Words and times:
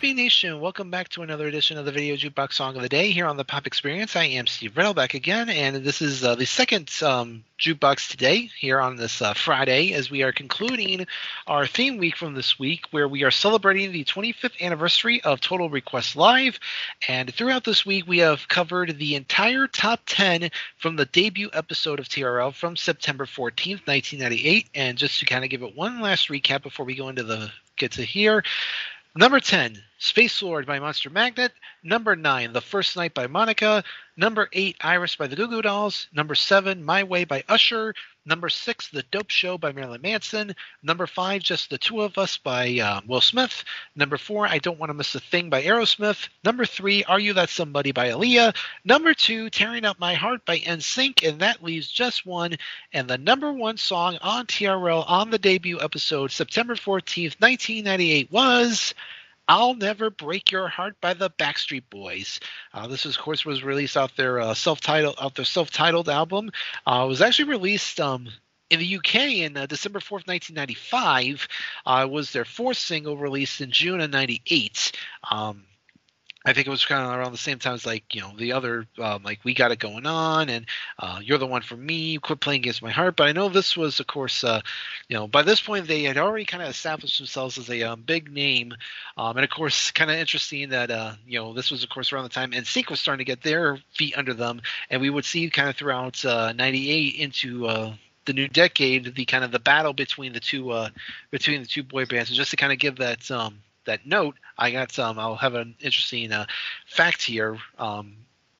Be 0.00 0.12
Nation, 0.12 0.60
welcome 0.60 0.90
back 0.90 1.08
to 1.10 1.22
another 1.22 1.46
edition 1.46 1.78
of 1.78 1.86
the 1.86 1.92
Video 1.92 2.16
Jukebox 2.16 2.52
Song 2.52 2.76
of 2.76 2.82
the 2.82 2.88
Day 2.88 3.12
here 3.12 3.24
on 3.24 3.38
the 3.38 3.44
Pop 3.44 3.66
Experience. 3.66 4.14
I 4.14 4.24
am 4.24 4.46
Steve 4.46 4.76
Riddle 4.76 4.92
back 4.92 5.14
again, 5.14 5.48
and 5.48 5.76
this 5.76 6.02
is 6.02 6.22
uh, 6.22 6.34
the 6.34 6.44
second 6.44 6.90
um, 7.02 7.44
jukebox 7.58 8.10
today 8.10 8.50
here 8.58 8.78
on 8.78 8.96
this 8.96 9.22
uh, 9.22 9.32
Friday 9.32 9.94
as 9.94 10.10
we 10.10 10.22
are 10.22 10.32
concluding 10.32 11.06
our 11.46 11.66
theme 11.66 11.96
week 11.96 12.14
from 12.14 12.34
this 12.34 12.58
week 12.58 12.84
where 12.90 13.08
we 13.08 13.24
are 13.24 13.30
celebrating 13.30 13.90
the 13.90 14.04
25th 14.04 14.60
anniversary 14.60 15.22
of 15.22 15.40
Total 15.40 15.70
Request 15.70 16.14
Live. 16.14 16.60
And 17.08 17.32
throughout 17.32 17.64
this 17.64 17.86
week, 17.86 18.06
we 18.06 18.18
have 18.18 18.48
covered 18.48 18.98
the 18.98 19.14
entire 19.14 19.66
top 19.66 20.00
10 20.04 20.50
from 20.76 20.96
the 20.96 21.06
debut 21.06 21.48
episode 21.54 22.00
of 22.00 22.08
TRL 22.08 22.52
from 22.52 22.76
September 22.76 23.24
14th, 23.24 23.86
1998. 23.86 24.68
And 24.74 24.98
just 24.98 25.20
to 25.20 25.26
kind 25.26 25.42
of 25.42 25.50
give 25.50 25.62
it 25.62 25.74
one 25.74 26.02
last 26.02 26.28
recap 26.28 26.62
before 26.62 26.84
we 26.84 26.94
go 26.96 27.08
into 27.08 27.22
the 27.22 27.50
get 27.76 27.92
to 27.92 28.02
here. 28.02 28.42
Number 29.18 29.40
10, 29.40 29.82
Space 29.98 30.42
Lord 30.42 30.66
by 30.66 30.78
Monster 30.78 31.08
Magnet. 31.08 31.52
Number 31.82 32.14
9, 32.14 32.52
The 32.52 32.60
First 32.60 32.96
Night 32.96 33.14
by 33.14 33.26
Monica. 33.26 33.82
Number 34.14 34.48
8, 34.52 34.76
Iris 34.82 35.16
by 35.16 35.26
the 35.26 35.36
Goo 35.36 35.48
Goo 35.48 35.62
Dolls. 35.62 36.08
Number 36.12 36.34
7, 36.34 36.84
My 36.84 37.02
Way 37.02 37.24
by 37.24 37.44
Usher. 37.48 37.94
Number 38.26 38.50
6, 38.50 38.88
The 38.88 39.04
Dope 39.04 39.30
Show 39.30 39.56
by 39.56 39.72
Marilyn 39.72 40.02
Manson. 40.02 40.54
Number 40.82 41.06
5, 41.06 41.42
Just 41.42 41.70
the 41.70 41.78
Two 41.78 42.02
of 42.02 42.18
Us 42.18 42.36
by 42.36 42.78
uh, 42.78 43.00
Will 43.06 43.22
Smith. 43.22 43.64
Number 43.94 44.18
4, 44.18 44.46
I 44.46 44.58
Don't 44.58 44.78
Want 44.78 44.90
to 44.90 44.94
Miss 44.94 45.14
a 45.14 45.20
Thing 45.20 45.48
by 45.48 45.62
Aerosmith. 45.62 46.28
Number 46.44 46.66
3, 46.66 47.04
Are 47.04 47.20
You 47.20 47.32
That 47.32 47.48
Somebody 47.48 47.92
by 47.92 48.10
Aaliyah. 48.10 48.54
Number 48.84 49.14
2, 49.14 49.48
Tearing 49.48 49.86
Up 49.86 49.98
My 49.98 50.12
Heart 50.12 50.44
by 50.44 50.58
NSYNC. 50.58 51.26
And 51.26 51.40
that 51.40 51.62
leaves 51.62 51.88
just 51.88 52.26
one. 52.26 52.56
And 52.92 53.08
the 53.08 53.16
number 53.16 53.50
one 53.50 53.78
song 53.78 54.18
on 54.20 54.44
TRL 54.44 55.08
on 55.08 55.30
the 55.30 55.38
debut 55.38 55.80
episode, 55.80 56.30
September 56.32 56.74
14th, 56.74 57.40
1998, 57.40 58.30
was. 58.30 58.92
I'll 59.48 59.74
Never 59.74 60.10
Break 60.10 60.50
Your 60.50 60.68
Heart 60.68 60.96
by 61.00 61.14
the 61.14 61.30
Backstreet 61.30 61.84
Boys. 61.88 62.40
Uh, 62.74 62.88
this, 62.88 63.04
of 63.04 63.16
course, 63.16 63.44
was 63.44 63.62
released 63.62 63.96
off 63.96 64.16
their 64.16 64.40
uh, 64.40 64.54
self-titled 64.54 65.16
out 65.20 65.34
their 65.36 65.44
self-titled 65.44 66.08
album. 66.08 66.50
Uh, 66.86 67.02
it 67.04 67.08
was 67.08 67.22
actually 67.22 67.50
released 67.50 68.00
um, 68.00 68.28
in 68.70 68.80
the 68.80 68.96
UK 68.96 69.14
in 69.14 69.56
uh, 69.56 69.66
December 69.66 70.00
4th, 70.00 70.26
1995. 70.26 71.46
Uh, 71.84 72.08
was 72.10 72.32
their 72.32 72.44
fourth 72.44 72.78
single 72.78 73.16
released 73.16 73.60
in 73.60 73.70
June 73.70 74.00
of 74.00 74.10
'98. 74.10 74.92
Um, 75.30 75.64
I 76.46 76.52
think 76.52 76.68
it 76.68 76.70
was 76.70 76.84
kind 76.84 77.04
of 77.04 77.18
around 77.18 77.32
the 77.32 77.38
same 77.38 77.58
time 77.58 77.74
as 77.74 77.84
like 77.84 78.14
you 78.14 78.20
know 78.20 78.32
the 78.38 78.52
other 78.52 78.86
um, 78.98 79.24
like 79.24 79.40
we 79.42 79.52
got 79.52 79.72
it 79.72 79.80
going 79.80 80.06
on 80.06 80.48
and 80.48 80.64
uh, 80.96 81.18
you're 81.20 81.38
the 81.38 81.46
one 81.46 81.62
for 81.62 81.76
me. 81.76 82.18
Quit 82.18 82.38
playing 82.38 82.60
against 82.60 82.82
my 82.82 82.92
heart. 82.92 83.16
But 83.16 83.26
I 83.26 83.32
know 83.32 83.48
this 83.48 83.76
was 83.76 83.98
of 83.98 84.06
course 84.06 84.44
uh, 84.44 84.60
you 85.08 85.16
know 85.16 85.26
by 85.26 85.42
this 85.42 85.60
point 85.60 85.88
they 85.88 86.04
had 86.04 86.18
already 86.18 86.44
kind 86.44 86.62
of 86.62 86.68
established 86.68 87.18
themselves 87.18 87.58
as 87.58 87.68
a 87.68 87.82
um, 87.82 88.02
big 88.02 88.30
name, 88.30 88.74
um, 89.16 89.36
and 89.36 89.42
of 89.42 89.50
course 89.50 89.90
kind 89.90 90.08
of 90.08 90.18
interesting 90.18 90.68
that 90.68 90.92
uh, 90.92 91.14
you 91.26 91.36
know 91.36 91.52
this 91.52 91.72
was 91.72 91.82
of 91.82 91.90
course 91.90 92.12
around 92.12 92.22
the 92.22 92.28
time 92.28 92.52
NSYNC 92.52 92.90
was 92.90 93.00
starting 93.00 93.26
to 93.26 93.30
get 93.30 93.42
their 93.42 93.78
feet 93.94 94.16
under 94.16 94.32
them, 94.32 94.62
and 94.88 95.02
we 95.02 95.10
would 95.10 95.24
see 95.24 95.50
kind 95.50 95.68
of 95.68 95.74
throughout 95.74 96.24
'98 96.24 97.16
into 97.16 97.66
uh, 97.66 97.92
the 98.24 98.32
new 98.32 98.46
decade 98.46 99.16
the 99.16 99.24
kind 99.24 99.42
of 99.42 99.50
the 99.50 99.58
battle 99.58 99.92
between 99.92 100.32
the 100.32 100.40
two 100.40 100.70
uh, 100.70 100.90
between 101.32 101.62
the 101.62 101.68
two 101.68 101.82
boy 101.82 102.06
bands, 102.06 102.30
and 102.30 102.36
just 102.36 102.52
to 102.52 102.56
kind 102.56 102.72
of 102.72 102.78
give 102.78 102.96
that 102.98 103.28
um, 103.32 103.58
that 103.86 104.06
note, 104.06 104.36
I 104.58 104.70
got 104.70 104.92
some. 104.92 105.18
I'll 105.18 105.36
have 105.36 105.54
an 105.54 105.74
interesting 105.80 106.32
uh, 106.32 106.46
fact 106.86 107.22
here. 107.22 107.58
Um, 107.78 108.16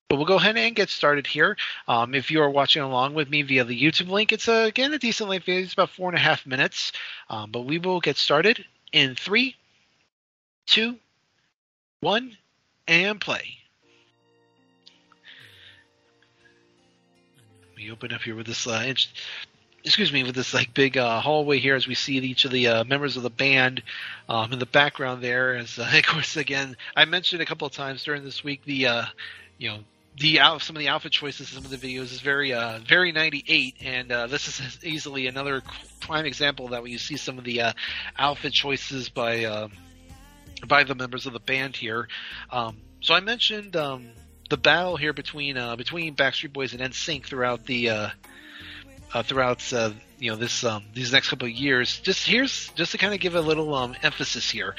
but 0.08 0.16
we'll 0.16 0.26
go 0.26 0.36
ahead 0.36 0.56
and 0.56 0.76
get 0.76 0.88
started 0.88 1.26
here. 1.26 1.56
Um, 1.88 2.14
if 2.14 2.30
you 2.30 2.40
are 2.40 2.50
watching 2.50 2.82
along 2.82 3.14
with 3.14 3.28
me 3.28 3.42
via 3.42 3.64
the 3.64 3.80
YouTube 3.80 4.08
link, 4.08 4.32
it's 4.32 4.48
uh, 4.48 4.64
again 4.66 4.92
a 4.92 4.98
decent 4.98 5.28
length. 5.28 5.48
It's 5.48 5.72
about 5.72 5.90
four 5.90 6.08
and 6.08 6.16
a 6.16 6.20
half 6.20 6.46
minutes. 6.46 6.92
Um, 7.28 7.50
but 7.50 7.62
we 7.62 7.78
will 7.78 8.00
get 8.00 8.16
started 8.16 8.64
in 8.92 9.14
three, 9.16 9.56
two, 10.66 10.96
one, 12.00 12.36
and 12.86 13.20
play. 13.20 13.58
We 17.76 17.90
open 17.90 18.12
up 18.12 18.22
here 18.22 18.36
with 18.36 18.46
this 18.46 18.66
uh, 18.66 18.94
excuse 19.86 20.12
me, 20.12 20.24
with 20.24 20.34
this 20.34 20.52
like 20.52 20.74
big 20.74 20.98
uh, 20.98 21.20
hallway 21.20 21.60
here 21.60 21.76
as 21.76 21.86
we 21.86 21.94
see 21.94 22.16
each 22.16 22.44
of 22.44 22.50
the 22.50 22.66
uh, 22.66 22.84
members 22.84 23.16
of 23.16 23.22
the 23.22 23.30
band 23.30 23.84
um, 24.28 24.52
in 24.52 24.58
the 24.58 24.66
background 24.66 25.22
there. 25.22 25.54
As 25.54 25.78
uh, 25.78 25.88
of 25.94 26.04
course, 26.04 26.36
again, 26.36 26.76
I 26.96 27.04
mentioned 27.04 27.40
a 27.40 27.46
couple 27.46 27.66
of 27.68 27.72
times 27.72 28.02
during 28.02 28.24
this 28.24 28.42
week 28.42 28.64
the 28.64 28.86
uh, 28.88 29.04
you 29.58 29.70
know 29.70 29.78
the 30.18 30.40
out 30.40 30.60
some 30.60 30.74
of 30.74 30.80
the 30.80 30.88
outfit 30.88 31.12
choices 31.12 31.52
in 31.52 31.62
some 31.62 31.64
of 31.64 31.70
the 31.70 31.76
videos 31.76 32.12
is 32.12 32.20
very 32.20 32.52
uh, 32.52 32.80
very 32.80 33.12
98 33.12 33.76
and 33.80 34.10
uh, 34.10 34.26
this 34.26 34.48
is 34.48 34.78
easily 34.84 35.28
another 35.28 35.62
prime 36.00 36.26
example 36.26 36.68
that 36.68 36.82
when 36.82 36.90
you 36.90 36.98
see 36.98 37.16
some 37.16 37.38
of 37.38 37.44
the 37.44 37.60
uh, 37.60 37.72
outfit 38.18 38.52
choices 38.52 39.08
by 39.08 39.44
uh, 39.44 39.68
by 40.66 40.84
the 40.84 40.94
members 40.94 41.26
of 41.26 41.32
the 41.32 41.40
band 41.40 41.76
here 41.76 42.08
um, 42.50 42.78
so 43.02 43.14
I 43.14 43.20
mentioned 43.20 43.76
um, 43.76 44.08
the 44.48 44.56
battle 44.56 44.96
here 44.96 45.12
between 45.12 45.58
uh, 45.58 45.76
between 45.76 46.16
Backstreet 46.16 46.52
Boys 46.52 46.72
and 46.72 46.80
NSYNC 46.80 47.26
throughout 47.26 47.66
the 47.66 48.10
uh, 49.16 49.22
throughout 49.22 49.72
uh, 49.72 49.90
you 50.18 50.30
know 50.30 50.36
this 50.36 50.62
um, 50.62 50.84
these 50.92 51.10
next 51.10 51.30
couple 51.30 51.46
of 51.46 51.52
years. 51.52 52.00
Just 52.00 52.26
here's 52.26 52.68
just 52.72 52.92
to 52.92 52.98
kind 52.98 53.14
of 53.14 53.20
give 53.20 53.34
a 53.34 53.40
little 53.40 53.74
um, 53.74 53.94
emphasis 54.02 54.50
here. 54.50 54.76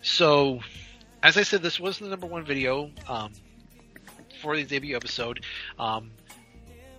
So, 0.00 0.60
as 1.24 1.36
I 1.36 1.42
said, 1.42 1.60
this 1.62 1.80
was 1.80 1.98
the 1.98 2.06
number 2.06 2.28
one 2.28 2.44
video 2.44 2.90
um, 3.08 3.32
for 4.40 4.56
the 4.56 4.62
debut 4.62 4.94
episode. 4.94 5.44
Um, 5.76 6.12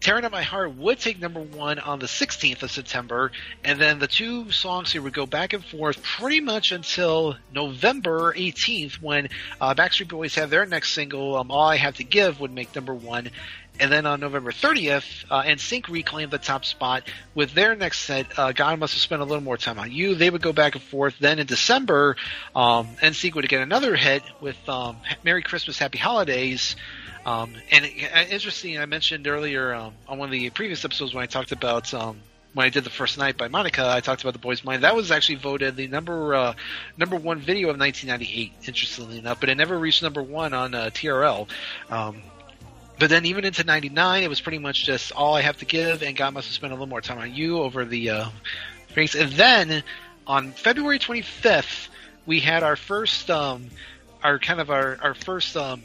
Tearing 0.01 0.25
Up 0.25 0.31
My 0.31 0.41
Heart 0.41 0.77
would 0.77 0.99
take 0.99 1.19
number 1.19 1.39
one 1.39 1.77
on 1.77 1.99
the 1.99 2.07
16th 2.07 2.63
of 2.63 2.71
September, 2.71 3.31
and 3.63 3.79
then 3.79 3.99
the 3.99 4.07
two 4.07 4.51
songs 4.51 4.91
here 4.91 5.01
would 5.03 5.13
go 5.13 5.27
back 5.27 5.53
and 5.53 5.63
forth 5.63 6.01
pretty 6.01 6.39
much 6.39 6.71
until 6.71 7.37
November 7.53 8.33
18th 8.33 8.95
when 8.95 9.29
uh, 9.61 9.75
Backstreet 9.75 10.07
Boys 10.07 10.33
had 10.33 10.49
their 10.49 10.65
next 10.65 10.93
single, 10.93 11.37
um, 11.37 11.51
All 11.51 11.67
I 11.67 11.77
Have 11.77 11.97
to 11.97 12.03
Give, 12.03 12.39
would 12.39 12.51
make 12.51 12.73
number 12.73 12.95
one. 12.95 13.29
And 13.81 13.91
then 13.91 14.05
on 14.05 14.19
November 14.19 14.51
30th, 14.51 15.25
uh, 15.31 15.41
NSYNC 15.41 15.89
reclaimed 15.89 16.31
the 16.31 16.37
top 16.37 16.65
spot 16.65 17.01
with 17.33 17.55
their 17.55 17.75
next 17.75 18.01
set, 18.01 18.37
uh, 18.37 18.51
God 18.51 18.77
Must 18.77 18.93
Have 18.93 19.01
Spent 19.01 19.23
a 19.23 19.25
Little 19.25 19.43
More 19.43 19.57
Time 19.57 19.79
on 19.79 19.91
You. 19.91 20.13
They 20.13 20.29
would 20.29 20.43
go 20.43 20.53
back 20.53 20.75
and 20.75 20.83
forth. 20.83 21.15
Then 21.19 21.39
in 21.39 21.47
December, 21.47 22.15
um, 22.55 22.89
NSYNC 23.01 23.33
would 23.33 23.49
get 23.49 23.61
another 23.61 23.95
hit 23.95 24.21
with 24.39 24.69
um, 24.69 24.97
Merry 25.23 25.41
Christmas, 25.41 25.79
Happy 25.79 25.97
Holidays. 25.97 26.75
Um, 27.25 27.55
and 27.71 27.83
uh, 27.85 28.25
interesting, 28.29 28.77
I 28.77 28.85
mentioned 28.85 29.25
earlier 29.25 29.73
um, 29.73 29.95
on 30.07 30.19
one 30.19 30.29
of 30.29 30.31
the 30.31 30.51
previous 30.51 30.85
episodes 30.85 31.15
when 31.15 31.23
I 31.23 31.27
talked 31.27 31.51
about 31.51 31.91
um, 31.91 32.21
when 32.53 32.67
I 32.67 32.69
did 32.69 32.83
the 32.83 32.91
first 32.91 33.17
night 33.17 33.35
by 33.35 33.47
Monica, 33.47 33.89
I 33.89 34.01
talked 34.01 34.21
about 34.21 34.33
the 34.33 34.39
Boy 34.39 34.51
Is 34.51 34.63
Mine. 34.63 34.81
That 34.81 34.95
was 34.95 35.09
actually 35.09 35.35
voted 35.35 35.75
the 35.75 35.87
number 35.87 36.35
uh, 36.35 36.53
number 36.97 37.15
one 37.15 37.39
video 37.39 37.69
of 37.69 37.79
1998. 37.79 38.67
Interestingly 38.67 39.17
enough, 39.17 39.39
but 39.39 39.49
it 39.49 39.55
never 39.55 39.77
reached 39.77 40.03
number 40.03 40.21
one 40.21 40.53
on 40.53 40.75
uh, 40.75 40.89
TRL. 40.93 41.47
Um, 41.89 42.21
but 43.01 43.09
then 43.09 43.25
even 43.25 43.43
into 43.43 43.63
99 43.63 44.23
it 44.23 44.29
was 44.29 44.39
pretty 44.39 44.59
much 44.59 44.85
just 44.85 45.11
all 45.11 45.35
i 45.35 45.41
have 45.41 45.57
to 45.57 45.65
give 45.65 46.03
and 46.03 46.15
god 46.15 46.33
must 46.33 46.47
have 46.47 46.53
spent 46.53 46.71
a 46.71 46.75
little 46.75 46.87
more 46.87 47.01
time 47.01 47.17
on 47.17 47.33
you 47.33 47.57
over 47.57 47.83
the 47.83 48.11
uh 48.11 48.29
race 48.95 49.15
and 49.15 49.31
then 49.31 49.83
on 50.27 50.51
february 50.51 50.99
25th 50.99 51.87
we 52.27 52.39
had 52.39 52.61
our 52.61 52.75
first 52.75 53.29
um 53.31 53.65
our 54.23 54.37
kind 54.37 54.61
of 54.61 54.69
our 54.69 54.99
our 55.01 55.15
first 55.15 55.57
um 55.57 55.81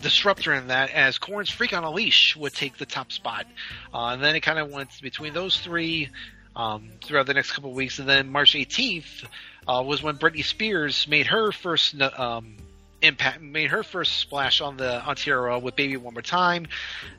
disruptor 0.00 0.52
in 0.52 0.66
that 0.66 0.90
as 0.90 1.16
Korn's 1.18 1.48
Freak 1.48 1.72
on 1.72 1.82
a 1.82 1.90
Leash 1.90 2.36
would 2.36 2.52
take 2.52 2.76
the 2.76 2.84
top 2.84 3.10
spot. 3.10 3.46
Uh, 3.94 4.08
and 4.08 4.22
then 4.22 4.36
it 4.36 4.40
kind 4.40 4.58
of 4.58 4.70
went 4.70 4.90
between 5.00 5.32
those 5.32 5.58
three 5.58 6.10
um, 6.54 6.90
throughout 7.02 7.24
the 7.24 7.32
next 7.32 7.52
couple 7.52 7.70
of 7.70 7.76
weeks. 7.76 7.98
And 7.98 8.06
then 8.06 8.28
March 8.28 8.52
18th 8.52 9.24
uh, 9.66 9.82
was 9.82 10.02
when 10.02 10.18
Britney 10.18 10.44
Spears 10.44 11.08
made 11.08 11.28
her 11.28 11.52
first 11.52 11.98
um, 12.02 12.56
impact, 13.04 13.40
made 13.42 13.70
her 13.70 13.82
first 13.82 14.18
splash 14.18 14.60
on 14.60 14.76
the 14.76 15.02
on 15.02 15.16
TRL 15.16 15.62
with 15.62 15.76
Baby 15.76 15.96
One 15.96 16.14
More 16.14 16.22
Time. 16.22 16.66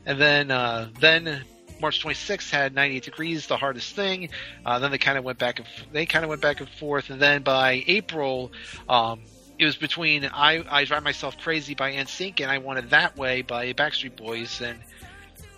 And 0.04 0.20
then 0.20 0.50
uh, 0.50 0.88
then 1.00 1.44
March 1.80 2.02
26th 2.02 2.50
had 2.50 2.74
98 2.74 3.04
Degrees, 3.04 3.46
the 3.46 3.56
hardest 3.56 3.94
thing. 3.94 4.30
Uh, 4.64 4.78
then 4.78 4.90
they 4.90 4.98
kind 4.98 5.18
of 5.18 5.24
went 5.24 5.38
back 5.38 5.58
and 5.58 5.68
they 5.92 6.06
kind 6.06 6.24
of 6.24 6.28
went 6.28 6.40
back 6.40 6.60
and 6.60 6.68
forth. 6.68 7.10
And 7.10 7.20
then 7.20 7.42
by 7.42 7.84
April, 7.86 8.52
um, 8.88 9.20
it 9.58 9.64
was 9.64 9.76
between 9.76 10.24
I 10.24 10.64
I 10.68 10.84
Drive 10.84 11.02
Myself 11.02 11.38
Crazy 11.38 11.74
by 11.74 11.92
NSYNC 11.92 12.40
and 12.40 12.50
I 12.50 12.58
Want 12.58 12.78
It 12.78 12.90
That 12.90 13.16
Way 13.16 13.42
by 13.42 13.72
Backstreet 13.72 14.16
Boys 14.16 14.60
and 14.60 14.78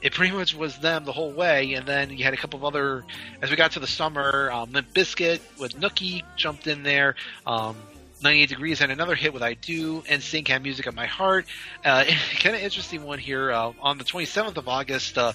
it 0.01 0.13
pretty 0.13 0.33
much 0.33 0.55
was 0.55 0.79
them 0.79 1.05
the 1.05 1.13
whole 1.13 1.33
way 1.33 1.75
and 1.75 1.85
then 1.85 2.11
you 2.11 2.23
had 2.23 2.33
a 2.33 2.37
couple 2.37 2.59
of 2.59 2.65
other 2.65 3.05
as 3.43 3.51
we 3.51 3.57
got 3.57 3.73
to 3.73 3.81
the 3.81 3.87
summer 3.89 4.49
um, 4.53 4.71
Limp 4.73 4.95
Bizkit 4.95 5.41
with 5.59 5.75
Nookie 5.75 6.23
jumped 6.37 6.69
in 6.69 6.85
there 6.85 7.17
um, 7.47 7.77
98 8.21 8.49
Degrees 8.49 8.79
had 8.79 8.91
another 8.91 9.15
hit 9.15 9.33
with 9.33 9.43
I 9.43 9.55
Do, 9.55 10.03
NSYNC 10.03 10.49
had 10.49 10.63
Music 10.63 10.87
of 10.87 10.95
My 10.95 11.07
Heart. 11.07 11.47
Uh, 11.85 12.05
kind 12.41 12.57
of 12.57 12.63
interesting 12.63 13.05
one 13.05 13.19
here. 13.19 13.53
Uh, 13.53 13.73
on 13.81 13.99
the 13.99 14.05
27th 14.05 14.57
of 14.57 14.69
August, 14.69 15.17
uh, 15.17 15.33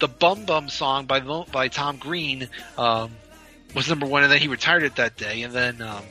the 0.00 0.08
Bum 0.08 0.44
Bum 0.44 0.68
song 0.68 1.06
by 1.06 1.20
by 1.20 1.68
Tom 1.68 1.96
Green 1.96 2.48
um, 2.76 3.10
was 3.74 3.88
number 3.88 4.06
one, 4.06 4.22
and 4.22 4.32
then 4.32 4.40
he 4.40 4.48
retired 4.48 4.84
it 4.84 4.96
that 4.96 5.16
day. 5.16 5.42
And 5.42 5.52
then 5.52 5.82
um, 5.82 6.04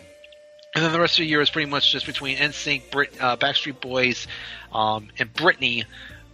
and 0.76 0.86
then 0.86 0.92
the 0.92 1.00
rest 1.00 1.18
of 1.18 1.24
the 1.24 1.28
year 1.28 1.40
was 1.40 1.50
pretty 1.50 1.70
much 1.70 1.92
just 1.92 2.06
between 2.06 2.38
NSYNC, 2.38 2.92
Brit, 2.92 3.14
uh, 3.20 3.38
Backstreet 3.38 3.82
Boys, 3.82 4.28
um, 4.72 5.08
and 5.18 5.34
Britney. 5.34 5.86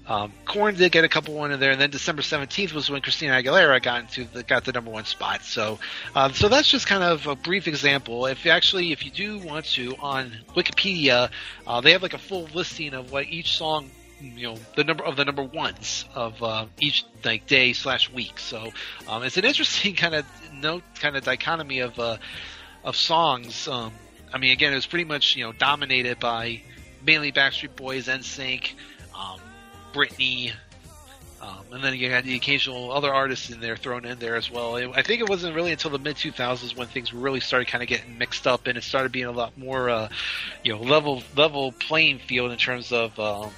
Um, 0.05 0.33
Korn 0.45 0.75
did 0.75 0.91
get 0.91 1.05
a 1.05 1.09
couple 1.09 1.33
one 1.33 1.51
in 1.51 1.59
there, 1.59 1.71
and 1.71 1.79
then 1.79 1.89
December 1.89 2.21
seventeenth 2.21 2.73
was 2.73 2.89
when 2.89 3.01
Christina 3.01 3.33
Aguilera 3.33 3.81
got 3.81 4.01
into 4.01 4.25
the 4.25 4.44
got 4.44 4.65
the 4.65 4.73
number 4.73 4.91
one 4.91 5.05
spot. 5.05 5.44
So, 5.44 5.79
um, 6.13 6.33
so 6.33 6.50
that's 6.50 6.67
just 6.67 6.88
kind 6.88 7.03
of 7.03 7.25
a 7.27 7.35
brief 7.35 7.67
example. 7.67 8.25
If 8.25 8.44
you 8.44 8.51
actually, 8.51 8.91
if 8.91 9.05
you 9.05 9.11
do 9.11 9.39
want 9.39 9.65
to, 9.73 9.95
on 10.00 10.31
Wikipedia, 10.55 11.29
uh, 11.65 11.81
they 11.81 11.91
have 11.94 12.01
like 12.01 12.13
a 12.13 12.17
full 12.17 12.50
listing 12.53 12.94
of 12.94 13.11
what 13.11 13.27
each 13.27 13.57
song 13.57 13.89
you 14.23 14.47
know 14.47 14.57
the 14.75 14.83
number 14.83 15.03
of 15.03 15.17
the 15.17 15.25
number 15.25 15.44
ones 15.44 16.06
of 16.15 16.41
uh, 16.41 16.65
each 16.79 17.06
like 17.23 17.47
day 17.47 17.73
slash 17.73 18.11
week. 18.11 18.39
So 18.39 18.71
um, 19.07 19.23
it's 19.23 19.38
an 19.38 19.45
interesting 19.45 19.95
kind 19.95 20.15
of 20.15 20.25
note, 20.53 20.83
kind 20.99 21.15
of 21.15 21.23
dichotomy 21.23 21.79
of 21.79 21.97
uh, 21.99 22.17
of 22.83 22.95
songs. 22.95 23.67
Um, 23.67 23.94
I 24.33 24.38
mean, 24.38 24.51
again, 24.51 24.73
it 24.73 24.75
was 24.75 24.85
pretty 24.85 25.06
much 25.06 25.35
you 25.35 25.45
know 25.45 25.53
dominated 25.53 26.19
by 26.19 26.61
mainly 27.06 27.31
Backstreet 27.31 27.75
Boys, 27.75 28.07
and 28.07 28.23
um, 29.15 29.39
Britney, 29.94 30.51
um, 31.42 31.66
and 31.72 31.84
then 31.84 31.94
you 31.95 32.10
had 32.10 32.24
the 32.25 32.36
occasional 32.36 32.92
other 32.92 33.13
artists 33.13 33.50
in 33.50 33.60
there 33.60 33.75
thrown 33.75 34.06
in 34.06 34.19
there 34.19 34.36
as 34.36 34.50
well. 34.50 34.75
It, 34.78 34.92
I 34.95 35.01
think 35.01 35.22
it 35.22 35.30
wasn't 35.30 35.56
really 35.56 35.72
until 35.72 35.92
the 35.92 36.00
mid 36.00 36.16
2000s 36.16 36.75
when 36.75 36.88
things 36.88 37.13
really 37.13 37.40
started 37.40 37.68
kind 37.68 37.84
of 37.84 37.90
getting 37.90 38.18
mixed 38.18 38.48
up, 38.48 38.68
and 38.68 38.78
it 38.78 38.84
started 38.84 39.12
being 39.12 39.25
a 39.25 39.31
lot 39.31 39.57
more, 39.57 39.90
uh, 39.90 40.10
you 40.63 40.74
know, 40.74 40.81
level 40.81 41.24
level 41.36 41.72
playing 41.72 42.19
field 42.19 42.51
in 42.51 42.57
terms 42.57 42.92
of 42.92 43.18
um, 43.19 43.51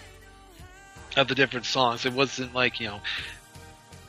of 1.16 1.28
the 1.28 1.36
different 1.36 1.66
songs. 1.66 2.06
It 2.06 2.14
wasn't 2.14 2.54
like 2.54 2.80
you 2.80 2.88
know 2.88 3.00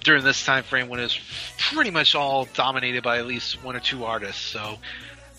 during 0.04 0.24
this 0.24 0.44
time 0.44 0.62
frame 0.62 0.88
when 0.88 1.00
it 1.00 1.04
was 1.04 1.20
pretty 1.58 1.90
much 1.90 2.14
all 2.14 2.46
dominated 2.54 3.02
by 3.02 3.18
at 3.18 3.26
least 3.26 3.62
one 3.64 3.74
or 3.74 3.80
two 3.80 4.04
artists. 4.04 4.40
So 4.42 4.78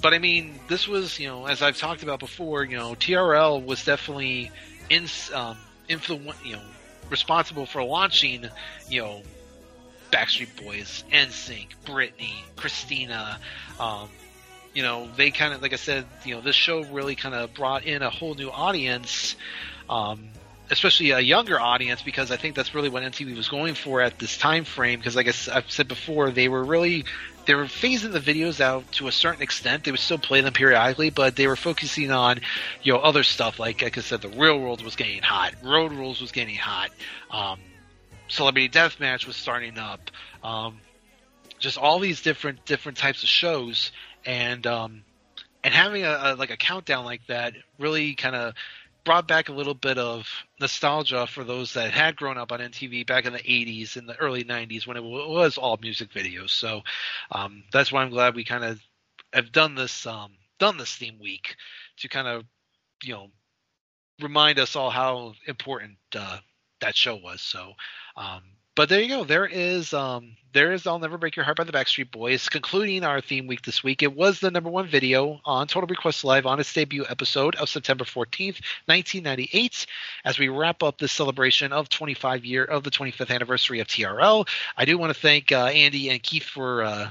but 0.01 0.13
I 0.13 0.19
mean, 0.19 0.59
this 0.67 0.87
was 0.87 1.19
you 1.19 1.27
know, 1.27 1.45
as 1.45 1.61
I've 1.61 1.77
talked 1.77 2.03
about 2.03 2.19
before, 2.19 2.63
you 2.63 2.77
know, 2.77 2.93
TRL 2.93 3.65
was 3.65 3.83
definitely 3.83 4.51
in 4.89 5.07
um, 5.33 5.57
influ- 5.89 6.33
you 6.43 6.53
know, 6.53 6.61
responsible 7.09 7.65
for 7.65 7.83
launching, 7.83 8.45
you 8.89 9.01
know, 9.01 9.21
Backstreet 10.11 10.63
Boys, 10.63 11.03
NSYNC, 11.11 11.67
Britney, 11.85 12.33
Christina. 12.55 13.39
Um, 13.79 14.09
you 14.73 14.83
know, 14.83 15.09
they 15.15 15.31
kind 15.31 15.53
of, 15.53 15.61
like 15.61 15.73
I 15.73 15.77
said, 15.77 16.05
you 16.23 16.35
know, 16.35 16.41
this 16.41 16.55
show 16.55 16.83
really 16.83 17.15
kind 17.15 17.35
of 17.35 17.53
brought 17.53 17.83
in 17.85 18.01
a 18.01 18.09
whole 18.09 18.35
new 18.35 18.49
audience, 18.49 19.35
um, 19.89 20.29
especially 20.69 21.11
a 21.11 21.19
younger 21.19 21.59
audience, 21.59 22.01
because 22.01 22.31
I 22.31 22.37
think 22.37 22.55
that's 22.55 22.73
really 22.75 22.89
what 22.89 23.03
MTV 23.03 23.35
was 23.35 23.47
going 23.47 23.75
for 23.75 24.01
at 24.01 24.19
this 24.19 24.37
time 24.37 24.63
frame. 24.63 24.99
Because, 24.99 25.15
like 25.15 25.27
I, 25.27 25.57
I've 25.57 25.71
said 25.71 25.87
before, 25.87 26.31
they 26.31 26.49
were 26.49 26.63
really 26.63 27.05
they 27.47 27.55
were 27.55 27.63
phasing 27.63 28.11
the 28.11 28.19
videos 28.19 28.59
out 28.59 28.91
to 28.93 29.07
a 29.07 29.11
certain 29.11 29.41
extent. 29.41 29.85
They 29.85 29.91
would 29.91 30.01
still 30.01 30.17
play 30.17 30.41
them 30.41 30.51
periodically, 30.51 31.09
but 31.09 31.37
they 31.37 31.47
were 31.47 31.55
focusing 31.55 32.11
on, 32.11 32.41
you 32.83 32.93
know, 32.93 32.99
other 32.99 33.23
stuff. 33.23 33.57
Like, 33.57 33.81
like 33.81 33.97
I 33.97 34.01
said, 34.01 34.21
the 34.21 34.27
Real 34.27 34.59
World 34.59 34.83
was 34.83 34.97
getting 34.97 35.21
hot, 35.21 35.55
Road 35.63 35.93
Rules 35.93 36.19
was 36.19 36.31
getting 36.31 36.55
hot, 36.55 36.91
um, 37.31 37.59
Celebrity 38.27 38.67
Deathmatch 38.67 39.25
was 39.25 39.37
starting 39.37 39.79
up, 39.79 40.11
um, 40.43 40.79
just 41.57 41.77
all 41.77 41.99
these 41.99 42.21
different 42.21 42.65
different 42.65 42.97
types 42.97 43.23
of 43.23 43.29
shows, 43.29 43.93
and 44.25 44.67
um, 44.67 45.03
and 45.63 45.73
having 45.73 46.03
a, 46.03 46.19
a 46.21 46.35
like 46.35 46.51
a 46.51 46.57
countdown 46.57 47.05
like 47.05 47.25
that 47.27 47.53
really 47.79 48.13
kind 48.15 48.35
of 48.35 48.53
brought 49.07 49.25
back 49.25 49.47
a 49.47 49.53
little 49.53 49.73
bit 49.73 49.97
of 49.97 50.27
nostalgia 50.59 51.25
for 51.25 51.45
those 51.45 51.71
that 51.73 51.91
had 51.91 52.17
grown 52.17 52.37
up 52.37 52.51
on 52.51 52.59
MTV 52.59 53.07
back 53.07 53.25
in 53.25 53.31
the 53.31 53.39
80s 53.39 53.95
and 53.95 54.07
the 54.07 54.17
early 54.17 54.43
90s 54.43 54.85
when 54.85 54.97
it 54.97 55.03
was 55.03 55.57
all 55.57 55.79
music 55.81 56.09
videos. 56.11 56.49
So 56.49 56.81
um, 57.31 57.63
that's 57.71 57.89
why 57.89 58.03
I'm 58.03 58.09
glad 58.09 58.35
we 58.35 58.43
kind 58.43 58.65
of 58.65 58.81
have 59.31 59.53
done 59.53 59.75
this 59.75 60.05
um, 60.05 60.33
done 60.59 60.75
this 60.75 60.93
theme 60.93 61.19
week 61.21 61.55
to 61.99 62.09
kind 62.09 62.27
of 62.27 62.43
you 63.01 63.13
know 63.13 63.27
remind 64.21 64.59
us 64.59 64.75
all 64.75 64.89
how 64.89 65.35
important 65.47 65.95
uh, 66.13 66.39
that 66.81 66.97
show 66.97 67.15
was. 67.15 67.39
So 67.41 67.75
um, 68.17 68.41
but 68.77 68.89
there 68.89 69.01
you 69.01 69.09
go. 69.09 69.23
There 69.23 69.47
is 69.47 69.91
um 69.91 70.37
there 70.53 70.71
is 70.71 70.85
I'll 70.85 70.99
Never 70.99 71.17
Break 71.17 71.35
Your 71.35 71.43
Heart 71.45 71.57
by 71.57 71.63
the 71.63 71.71
Backstreet 71.71 72.11
Boys, 72.11 72.47
concluding 72.47 73.03
our 73.03 73.21
theme 73.21 73.47
week 73.47 73.63
this 73.63 73.83
week. 73.83 74.03
It 74.03 74.15
was 74.15 74.39
the 74.39 74.51
number 74.51 74.69
one 74.69 74.87
video 74.87 75.41
on 75.45 75.67
Total 75.67 75.87
Request 75.87 76.23
Live 76.23 76.45
on 76.45 76.59
its 76.59 76.71
debut 76.71 77.03
episode 77.09 77.55
of 77.55 77.69
September 77.69 78.03
14th, 78.03 78.61
1998. 78.85 79.87
As 80.23 80.37
we 80.37 80.47
wrap 80.47 80.83
up 80.83 80.99
this 80.99 81.11
celebration 81.11 81.73
of 81.73 81.89
25 81.89 82.45
year 82.45 82.63
of 82.63 82.83
the 82.83 82.91
25th 82.91 83.33
anniversary 83.33 83.79
of 83.79 83.87
TRL, 83.87 84.47
I 84.77 84.85
do 84.85 84.95
want 84.99 85.11
to 85.11 85.19
thank 85.19 85.51
uh, 85.51 85.65
Andy 85.65 86.11
and 86.11 86.21
Keith 86.21 86.43
for 86.43 86.83
uh, 86.83 87.09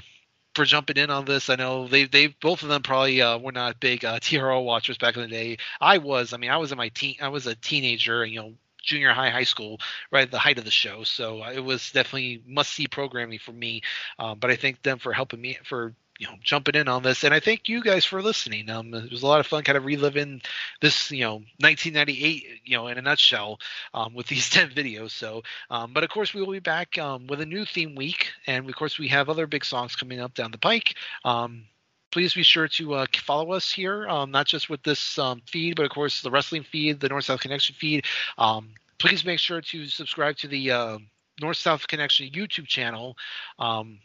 for 0.55 0.63
jumping 0.63 0.95
in 0.95 1.09
on 1.09 1.25
this. 1.25 1.49
I 1.49 1.55
know 1.55 1.89
they 1.89 2.05
they 2.05 2.27
both 2.27 2.63
of 2.63 2.69
them 2.69 2.81
probably 2.81 3.21
uh, 3.21 3.39
were 3.39 3.51
not 3.51 3.81
big 3.81 4.05
uh, 4.05 4.19
TRL 4.19 4.63
watchers 4.63 4.97
back 4.97 5.17
in 5.17 5.21
the 5.21 5.27
day. 5.27 5.57
I 5.81 5.97
was. 5.97 6.31
I 6.31 6.37
mean, 6.37 6.49
I 6.49 6.57
was 6.57 6.71
in 6.71 6.77
my 6.77 6.89
teen. 6.89 7.15
I 7.21 7.27
was 7.27 7.45
a 7.45 7.55
teenager, 7.55 8.23
and 8.23 8.31
you 8.31 8.39
know, 8.39 8.53
junior 8.83 9.11
high, 9.11 9.29
high 9.29 9.43
school, 9.43 9.79
right 10.11 10.23
at 10.23 10.31
the 10.31 10.39
height 10.39 10.57
of 10.57 10.65
the 10.65 10.71
show. 10.71 11.03
So 11.03 11.43
uh, 11.43 11.51
it 11.51 11.63
was 11.63 11.91
definitely 11.91 12.43
must 12.45 12.73
see 12.73 12.87
programming 12.87 13.39
for 13.39 13.51
me. 13.51 13.81
Um, 14.19 14.39
but 14.39 14.51
I 14.51 14.55
thank 14.55 14.81
them 14.83 14.99
for 14.99 15.13
helping 15.13 15.41
me 15.41 15.57
for 15.63 15.93
you 16.19 16.27
know 16.27 16.33
jumping 16.41 16.75
in 16.75 16.87
on 16.87 17.03
this. 17.03 17.23
And 17.23 17.33
i 17.33 17.39
thank 17.39 17.69
you 17.69 17.83
guys 17.83 18.05
for 18.05 18.21
listening. 18.21 18.69
Um 18.69 18.93
it 18.93 19.11
was 19.11 19.23
a 19.23 19.27
lot 19.27 19.39
of 19.39 19.47
fun 19.47 19.63
kind 19.63 19.77
of 19.77 19.85
reliving 19.85 20.41
this 20.81 21.11
you 21.11 21.23
know 21.23 21.35
1998 21.59 22.43
you 22.65 22.77
know 22.77 22.87
in 22.87 22.97
a 22.97 23.01
nutshell 23.01 23.59
um, 23.93 24.13
with 24.13 24.27
these 24.33 24.49
10 24.49 24.71
videos. 24.71 25.11
So 25.11 25.43
um, 25.69 25.93
but 25.93 26.03
of 26.03 26.09
course 26.09 26.33
we 26.33 26.41
will 26.41 26.53
be 26.53 26.59
back 26.59 26.97
um, 26.97 27.27
with 27.27 27.41
a 27.41 27.45
new 27.45 27.65
theme 27.65 27.95
week. 27.95 28.31
And 28.47 28.67
of 28.67 28.75
course 28.75 28.97
we 28.97 29.07
have 29.09 29.29
other 29.29 29.47
big 29.47 29.65
songs 29.65 29.95
coming 29.95 30.19
up 30.19 30.33
down 30.33 30.51
the 30.51 30.57
pike. 30.57 30.95
Um, 31.23 31.65
please 32.11 32.33
be 32.33 32.43
sure 32.43 32.67
to 32.67 32.93
uh, 32.95 33.05
follow 33.25 33.51
us 33.53 33.71
here, 33.71 34.07
um, 34.07 34.31
not 34.31 34.45
just 34.45 34.69
with 34.69 34.83
this 34.83 35.17
um, 35.19 35.41
feed, 35.45 35.75
but 35.75 35.85
of 35.85 35.91
course 35.91 36.21
the 36.21 36.31
wrestling 36.31 36.63
feed, 36.63 36.99
the 36.99 37.09
North 37.09 37.25
South 37.25 37.41
Connection 37.41 37.75
feed. 37.75 38.05
Um, 38.37 38.69
please 38.97 39.25
make 39.25 39.39
sure 39.39 39.61
to 39.61 39.85
subscribe 39.85 40.37
to 40.37 40.47
the 40.47 40.71
uh, 40.71 40.97
North 41.41 41.57
South 41.57 41.87
Connection 41.87 42.29
YouTube 42.29 42.67
channel. 42.67 43.15
Um, 43.59 43.99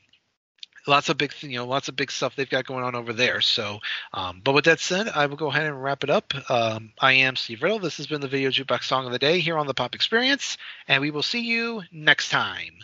lots 0.87 1.08
of 1.08 1.19
big, 1.19 1.32
you 1.40 1.58
know, 1.58 1.66
lots 1.66 1.88
of 1.88 1.96
big 1.96 2.10
stuff 2.10 2.37
they've 2.37 2.49
got 2.49 2.66
going 2.66 2.84
on 2.84 2.94
over 2.94 3.12
there. 3.12 3.40
So, 3.40 3.78
um, 4.12 4.40
but 4.43 4.52
with 4.52 4.64
that 4.64 4.81
said, 4.81 5.08
I 5.08 5.26
will 5.26 5.37
go 5.37 5.49
ahead 5.49 5.66
and 5.66 5.82
wrap 5.82 6.04
it 6.04 6.10
up. 6.10 6.32
Um, 6.50 6.93
I 7.00 7.12
am 7.14 7.37
Steve 7.37 7.62
Riddle. 7.62 7.78
This 7.78 7.96
has 7.99 8.06
been 8.06 8.20
the 8.20 8.28
Video 8.28 8.50
Jukebox 8.50 8.84
Song 8.84 9.06
of 9.06 9.12
the 9.12 9.18
Day 9.18 9.40
here 9.40 9.59
on 9.59 9.66
the 9.66 9.75
Pop 9.75 9.94
Experience, 9.94 10.59
and 10.88 11.00
we 11.00 11.11
will 11.11 11.23
see 11.23 11.40
you 11.40 11.82
next 11.92 12.30
time. 12.30 12.75